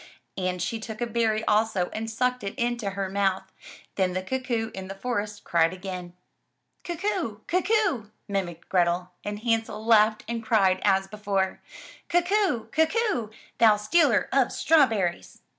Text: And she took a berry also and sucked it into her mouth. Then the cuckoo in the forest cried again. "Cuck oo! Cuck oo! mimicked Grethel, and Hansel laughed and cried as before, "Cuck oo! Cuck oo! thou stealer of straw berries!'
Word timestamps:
And 0.35 0.59
she 0.63 0.79
took 0.79 0.99
a 0.99 1.05
berry 1.05 1.45
also 1.45 1.91
and 1.93 2.09
sucked 2.09 2.43
it 2.43 2.55
into 2.55 2.89
her 2.89 3.07
mouth. 3.07 3.53
Then 3.97 4.13
the 4.13 4.23
cuckoo 4.23 4.71
in 4.73 4.87
the 4.87 4.95
forest 4.95 5.43
cried 5.43 5.73
again. 5.73 6.13
"Cuck 6.83 7.03
oo! 7.03 7.41
Cuck 7.47 7.69
oo! 7.69 8.09
mimicked 8.27 8.67
Grethel, 8.67 9.11
and 9.23 9.37
Hansel 9.43 9.85
laughed 9.85 10.23
and 10.27 10.41
cried 10.43 10.81
as 10.83 11.05
before, 11.05 11.61
"Cuck 12.09 12.31
oo! 12.31 12.67
Cuck 12.71 12.95
oo! 12.95 13.29
thou 13.59 13.77
stealer 13.77 14.27
of 14.31 14.51
straw 14.51 14.87
berries!' 14.87 15.43